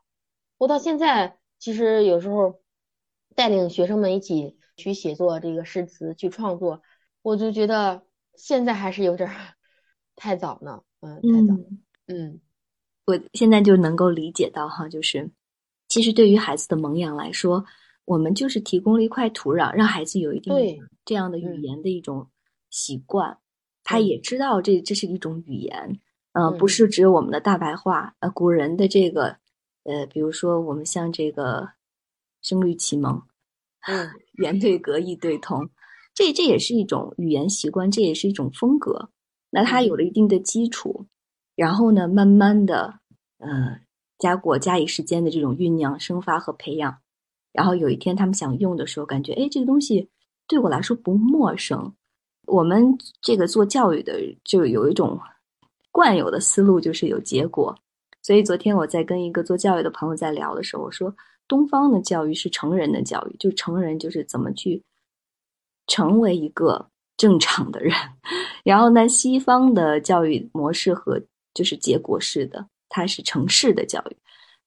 [0.58, 2.62] 我到现在其实有时候。
[3.38, 6.82] 带领学生们一起去写作这个诗词，去创作，
[7.21, 9.30] 我就觉得现在还是有点
[10.15, 11.60] 太早呢，嗯，太早，
[12.08, 12.39] 嗯，
[13.04, 15.32] 我现在就能够理解到哈，就是
[15.95, 17.63] 其实对于孩子的萌养来说，
[18.03, 20.53] 我们就是提供了一块土壤，让孩子有一定
[21.05, 22.27] 这样的语言的一种
[22.69, 23.38] 习惯，
[23.81, 25.97] 他也知道这这是一种语言，
[26.34, 29.38] 呃，不是只有我们的大白话，呃，古人的这个，
[29.86, 31.69] 呃，比如说我们像这个。
[32.41, 33.23] 声律启蒙，
[33.88, 34.08] 嗯，
[34.43, 35.67] 言对格，意对通，
[36.13, 39.10] 这这也是一种语言习惯，这也是一种风格。
[39.49, 41.08] 那他有了一定的基础，
[41.55, 42.99] 然后呢，慢慢的，
[43.39, 43.79] 呃，
[44.17, 46.97] 加过加以时间的这种酝酿、生发和培养，
[47.51, 50.10] 然后有一天他们想用的时候，感觉哎，这个东西
[50.47, 51.93] 对我来说不陌生。
[52.47, 55.19] 我们这个做教育的就有一种
[55.91, 57.78] 惯有的思路，就是有结果。
[58.21, 61.15] 所以昨天我在跟一个做教育的朋友在聊的时候，我说。
[61.47, 64.82] 东方的教育是成人的教育，就成人就是怎么去
[65.86, 67.93] 成为一个正常的人。
[68.65, 71.21] 然后呢，西方的教育模式和
[71.54, 74.17] 就是结果式的，它是城市的教育，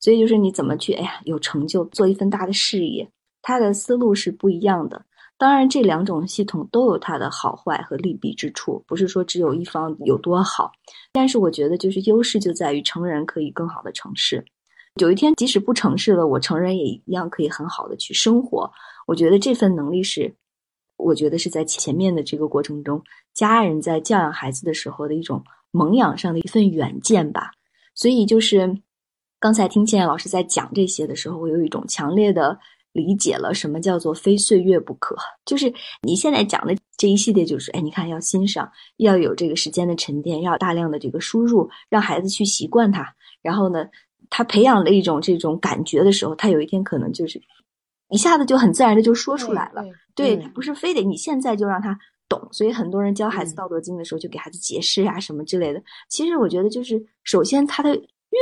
[0.01, 3.09] 所以就是你怎么去，哎呀，有成就，做一份大的事业，
[3.43, 5.05] 它的思路是不一样的。
[5.37, 10.73] 当然，这两种系统都有它的好坏和利弊之处，不是说只有一方有多好。
[11.13, 14.45] 但是我觉得，就是优势就在于成人可以更好的成事。
[14.97, 18.69] 有一天，即使不成事了，我成人也一样可以很好的去生活。
[19.07, 20.35] 我觉得这份能力是，
[20.97, 23.01] 我觉得是在前面的这个过程中，
[23.33, 27.53] 家人在教养孩子的时候的一种萌养上的一份远见吧。
[27.99, 28.79] 所以就是
[29.41, 32.57] 刚才听倩老师在讲这些的时候，我有一种强烈的
[32.93, 35.17] 理解了什么叫做非岁月不可。
[35.45, 43.87] 就是你现在讲的这一系列，就是哎，你看要欣赏，要有这个时间的沉淀，要大量的这个输入，让孩子去习惯它，然后呢。
[44.31, 47.41] 他培养了一种这种感觉的时候，他有一天可能就是
[48.11, 49.83] 一下子就很自然的就说出来了。
[50.15, 55.83] 对他不是非得你现在就让他懂，所以很多人教孩子《道德经》的时候就给孩子解释呀什么之类的。
[56.09, 57.95] 其实我觉得就是首先它的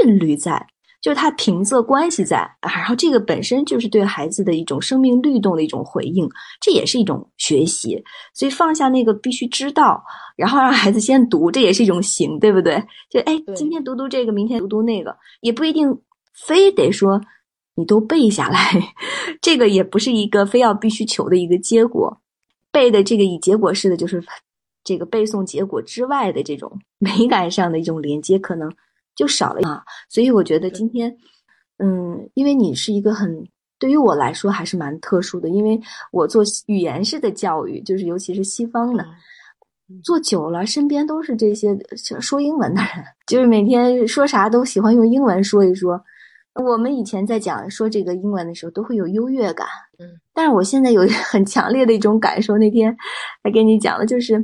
[0.04, 0.66] 韵律在。
[1.02, 6.28] 就是它平仄关系在，然后这个本身就是对孩子的一种生命律动的一种回应，
[6.60, 8.02] 这也是一种学习。
[8.34, 10.02] 所以放下那个必须知道，
[10.36, 12.82] 然后让孩子先读，这也是一种行，对不对？
[13.08, 15.96] 就哎，今天读读这个，明天读读那个，也不一定
[16.34, 17.20] 非得说
[17.76, 18.58] 你都背下来，
[19.40, 22.20] 这个也不是一个非要必须求的一个结果。
[22.76, 24.22] 背的这个以结果式的，就是
[24.84, 28.70] 这个背诵结果之外的这种 美感上的一种连接，可能。
[29.16, 31.10] 就少了啊，所以我觉得今天，
[31.78, 35.80] 嗯，因为你是一个很对于我来说还是蛮特殊的，因为
[36.12, 39.02] 我做语言式的教育，就是尤其是西方的，
[40.04, 41.74] 做久了，身边都是这些
[42.20, 45.98] 说英文的人， 就是每天说啥都喜欢用英文说一说，
[46.56, 49.66] 我们以前在讲说这个英文的时候，都会有优越感。
[49.98, 52.96] 嗯，但是我现在有很强烈的一种感受，那天
[53.42, 54.34] 还跟你讲了，就是，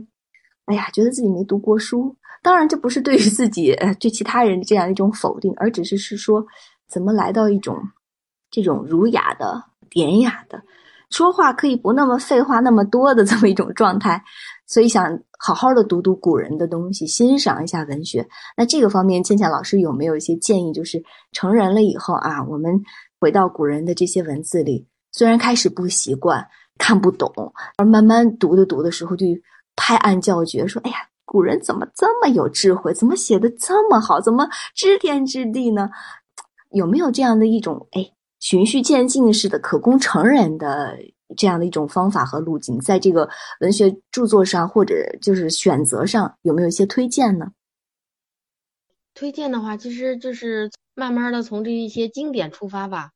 [0.67, 2.15] 哎呀，觉得自己没读过书。
[2.43, 6.45] 当然，这不是对于自己、对其他人这样一种否定，而只是是说，
[6.89, 7.79] 怎么来到一种
[8.51, 10.63] 这种儒雅的、典雅的，
[11.09, 14.23] 说话可以不那么废话那么多的这么一种状态。
[14.73, 18.27] 所以想好好的读读古人的东西，欣赏一下文学。
[18.57, 20.73] 那这个方面，倩倩老师有没有一些建议？
[20.73, 22.81] 就是成人了以后啊，我们
[23.21, 26.43] 回到古人的这些文字里，虽然开始不习惯、
[26.79, 27.31] 看不懂，
[27.77, 29.27] 而慢慢读的读的时候，就
[29.77, 32.95] 拍案叫绝，说：“哎呀，古人怎么这么有智慧？
[32.95, 34.23] 怎么写的这么好？
[34.23, 35.91] 怎么知天知地呢？”
[36.73, 40.97] 有没有这样的一种哎循序渐进式的可供成人的？
[41.37, 43.29] 这样的一种方法和路径，在这个
[43.61, 47.53] 文学著作上或者就是选择上，有没有一些推荐呢？
[49.15, 53.11] 推荐的话，其实就是慢慢的从这一些经典出发吧。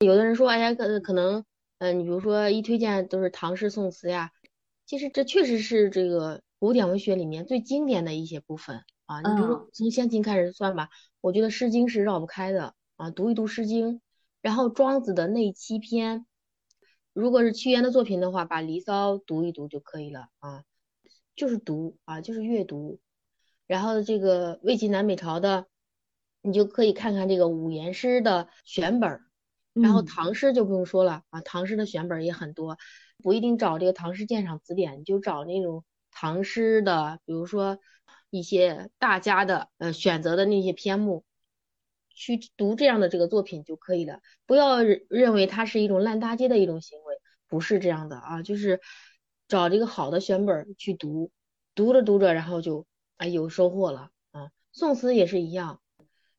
[0.00, 1.44] 有的人说，哎呀，可可能，
[1.78, 4.30] 嗯，你比如说一推荐都是唐诗宋词呀，
[4.86, 9.20] 其实这确实是这个古典文学里面最经典的一些部分啊。
[9.20, 10.88] 你比如说从先秦开始算吧，
[11.20, 13.94] 我觉得《诗经》是绕不开的啊，读一读《诗经》，
[14.42, 16.26] 然后庄子的内七篇。
[17.12, 20.64] 如果是屈原的作品的话，把《离骚》读一读就可以了啊，
[21.34, 23.00] 就是读啊，就是阅读。
[23.66, 25.66] 然后这个魏晋南北朝的，
[26.42, 29.22] 你就可以看看这个五言诗的选本儿。
[29.72, 32.76] 然后唐诗就不用说了啊，唐诗的选本也很多，
[33.22, 37.78] 不一定找这个《唐诗鉴赏词典》，你就找那种唐诗的，比如说
[38.30, 41.24] 一些大家的呃选择的那些篇目。
[42.20, 47.14] 去读这样的这个作品就可以了，不要认为它是一种烂大街的一种行为，
[47.48, 48.78] 不是这样的啊，就是
[49.48, 51.30] 找这个好的选本去读，
[51.74, 54.50] 读着读着，然后就啊有收获了啊。
[54.70, 55.80] 宋词也是一样，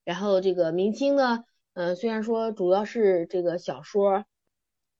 [0.03, 4.25] 然后这个明清呢，嗯，虽然说主要是这个小说，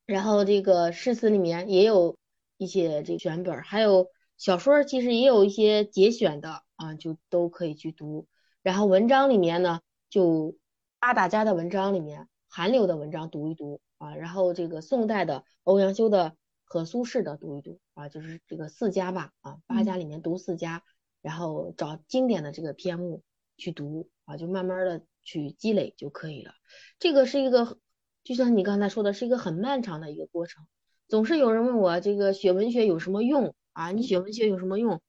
[0.08, 2.17] 然后这个诗词里面也有
[2.58, 8.26] 一些这个选本，还有小说其实也有一些节选的啊，就都可以去读。
[8.63, 10.56] 然后文章里面呢，就
[11.01, 20.83] 八大家的文章里面，韩流的文章读一读啊，然后这个宋代的欧阳修的和苏轼的读一读啊，就是这个四家吧啊，八家里面读四家，
[21.23, 23.23] 然后找经典的这个篇目
[23.57, 26.53] 去读啊，就慢慢的去积累就可以了。
[26.99, 27.79] 这个是一个，
[28.23, 30.67] 就像你刚才说的，是一个很漫长的一个过程。
[31.07, 33.89] 总是有人问我这个学文学有什么用啊？
[33.91, 35.01] 你学文学有什么用？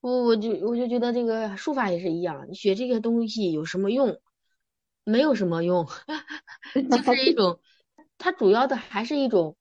[0.00, 4.20] 我我就我就觉得这个书法也是一样，你学这个东西有什么用？
[5.08, 5.86] 没有什么用，
[6.90, 7.60] 就是一种，
[8.18, 9.56] 它主要的还是一种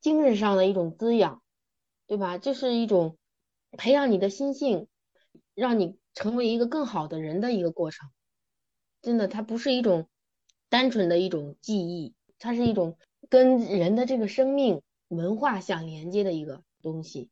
[0.00, 1.42] 精神上的一种滋养，
[2.06, 2.38] 对吧？
[2.38, 3.18] 就是一种
[3.72, 4.88] 培养你的心性，
[5.54, 8.08] 让你成为一个更好的人的一个过程。
[9.02, 10.08] 真的，它不是一种
[10.70, 12.96] 单纯的一种记忆，它是一种
[13.28, 17.28] 跟人的这个生命文化相连接的一个东西。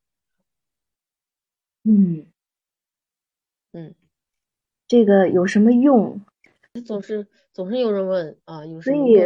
[1.85, 2.27] 嗯
[3.73, 3.95] 嗯，
[4.87, 6.21] 这个有什么用？
[6.85, 9.19] 总是总是有人问啊，有所以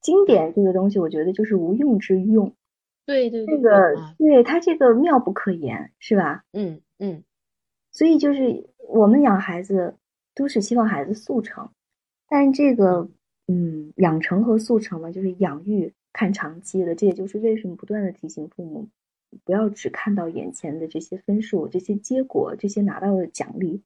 [0.00, 2.54] 经典这个东西，我觉得就是无用之用。
[3.06, 6.44] 对对，对这个对它这个妙不可言，是吧？
[6.52, 7.22] 嗯嗯。
[7.90, 9.96] 所以就是我们养孩子
[10.34, 11.70] 都是希望孩子速成，
[12.28, 13.08] 但这个
[13.46, 16.94] 嗯养成和速成嘛，就是养育看长期的。
[16.94, 18.88] 这也就是为什么不断的提醒父母，
[19.44, 23.82] 不要只看到眼前的这些分数、这些结果、这些拿到的奖励，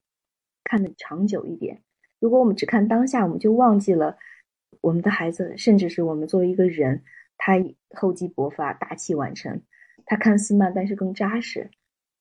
[0.65, 1.83] 看的长久一点。
[2.21, 4.17] 如果我们只看当下，我们就忘记了
[4.81, 7.03] 我们的孩子，甚至是我们作为一个人，
[7.37, 7.55] 他
[7.91, 9.63] 厚积薄发、大器晚成。
[10.07, 11.71] 他看似慢，但是更扎实。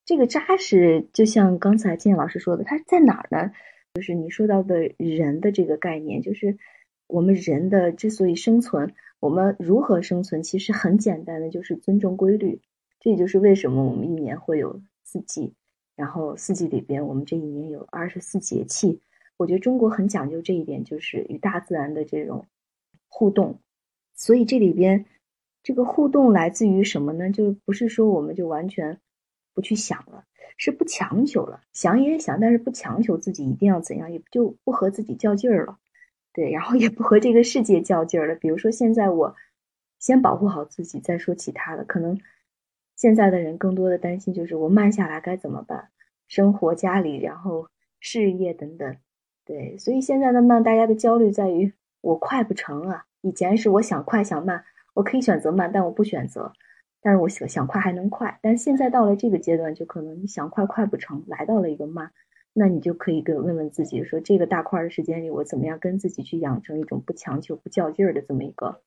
[0.05, 3.51] 这个扎实，就像刚才金老师说的，他在哪儿呢？
[3.93, 6.57] 就是你说到的人的这个概念，就是
[7.07, 12.62] 我们人的之所以生存，我们如何生存，其实很简单的，就是尊重规律。
[12.99, 15.53] 这也就是为什么我们一年会有四季，
[15.95, 19.01] 然后四季里边，我们这一年有二十四节气。
[19.38, 22.45] 我觉得中国很讲究这一点，就是与大自然的这种
[23.08, 23.60] 互动。
[24.13, 25.06] 所以这里边
[25.62, 27.30] 这个互动来自于什么呢？
[27.30, 28.99] 就不是说我们就完全
[29.53, 30.26] 不去想了，
[30.57, 31.61] 是不强求了。
[31.72, 35.78] 想也想，但是不强求自己一定要怎样，也就不和自己较劲儿了。
[36.34, 38.36] 对，然后也不和这个世界较劲儿了。
[38.36, 39.36] 比如说现在我
[39.99, 41.84] 先保护好自己，再说其他的。
[41.84, 42.20] 可能
[42.95, 45.89] 现在的人更多的担心就是我慢下来该怎么办？
[46.28, 48.97] 生活、家里，然后事业等等。
[49.48, 51.72] 对，所以现在的慢，大家的焦虑在于
[52.02, 53.06] 我快不成啊。
[53.22, 56.52] 以前是我想快想慢，我可以选择慢，但我不选择。
[57.00, 62.12] 但是我想想快还能快，但现在到了这个阶段，就可能你想快快不成，来到了一个慢，
[62.52, 68.82] 那你就可以跟问问自己说，这个大块的时间里，我怎么样跟自己去养成一种不强求、不较劲儿的这么一个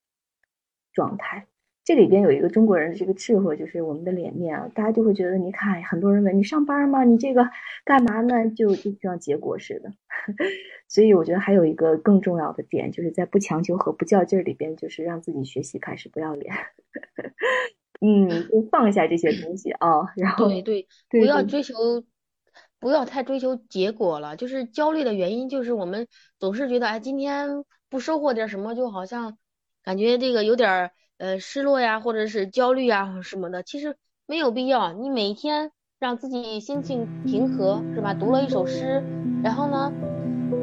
[0.92, 1.46] 状态。
[1.82, 7.02] 这里边有一个中国人的这个智慧，就是我们的脸面啊，大家就会觉得，你看很多人问你上班吗？
[7.04, 7.48] 你这个
[7.84, 8.48] 干嘛呢？
[8.50, 9.90] 就就像结果似的。
[10.88, 16.54] 所以我觉得还有一个更重要的点，就是在不强求和不较劲儿里边，就是让自己学习开始不要脸。
[18.00, 21.74] 嗯，就放下这些东西啊，然后对对，不要追求，
[22.78, 24.36] 不要太追求结果了。
[24.36, 26.06] 就是焦虑的原因，就是我们
[26.38, 27.48] 总是觉得，哎，今天
[27.88, 29.38] 不收获点什么，就好像
[29.82, 30.92] 感觉这个有点。
[31.20, 33.94] 呃，失落呀，或者是焦虑啊什么的，其实
[34.26, 34.94] 没有必要。
[34.94, 38.14] 你每天让自己心情平和，是吧？
[38.14, 39.02] 读了一首诗，
[39.44, 39.92] 然后呢，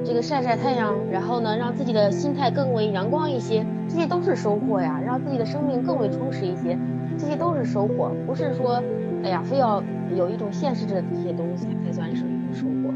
[0.04, 5.00] 这个晒晒太阳，然后呢，让自己的心态更为阳光一些，这些都是收获呀。
[5.06, 6.76] 让自己的生命更为充实一些，
[7.20, 8.12] 这些都是收获。
[8.26, 8.82] 不是说，
[9.24, 9.84] 哎呀，非要
[10.16, 12.92] 有一种现实的这些东西才算是一种收获。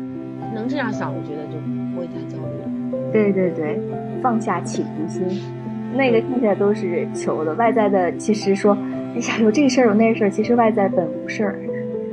[0.55, 1.59] 能这样想，我觉得就
[1.93, 3.11] 不会太焦虑了。
[3.11, 3.79] 对对对，
[4.19, 5.60] 放下企图心。
[5.93, 8.77] 那个听起来都是求的，外在的其实说，
[9.15, 11.55] 哎呀，有这事儿有那事儿，其实外在本无事儿，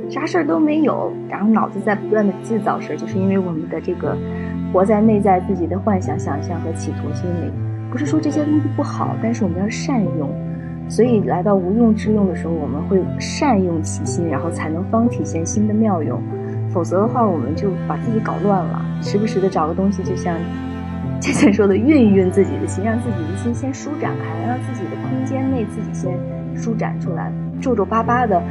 [0.09, 4.17] 啥事儿都没有，然后脑子在不断的制造事儿，就是因为我们的这个
[4.73, 7.51] 活在内在自己的幻想、想象和企图心里。
[7.89, 10.29] 不是说这些东西不好，但是我们要善用。
[10.89, 16.21] 所以来到无用之用的时候，我们会善用其心，然后才能方体现心的妙用。
[16.69, 20.35] 否则的话，我们就把自己搞乱了，时不时的找个东西，就像。
[21.19, 26.17] 之前说的，运一运自己的心，让自己的心先舒展开，让自己的空间内自己先
[26.55, 27.31] 舒展出来。
[27.61, 28.41] 皱皱巴巴的，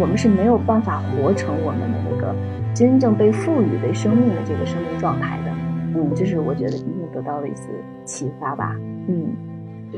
[0.00, 2.34] 我们是没有办法活成我们的那个
[2.74, 5.52] 真正被赋予的生命的这个生命状态的。
[5.96, 7.68] 嗯，这是我觉得今天得到的一次
[8.06, 8.74] 启发吧。
[9.06, 9.36] 嗯，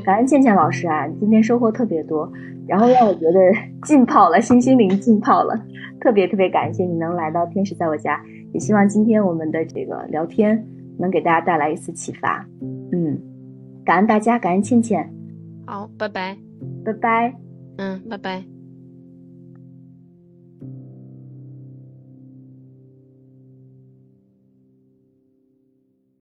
[0.03, 2.29] 感恩倩倩老师啊，今天收获特别多，
[2.67, 3.39] 然后让我觉得
[3.87, 5.57] 浸泡了，心心灵浸泡了，
[6.01, 8.21] 特别特别感谢你能来到天使在我家，
[8.53, 10.61] 也希望今天我们的这个聊天。
[10.99, 12.47] 能给大家带来一次启发，
[12.91, 13.19] 嗯，
[13.85, 15.07] 感恩大家，感恩倩倩，
[15.65, 16.37] 好，拜拜，
[16.83, 17.33] 拜拜，
[17.77, 18.56] 嗯，拜拜。